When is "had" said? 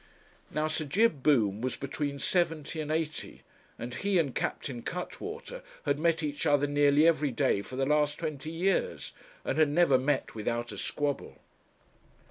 5.85-5.99, 9.59-9.69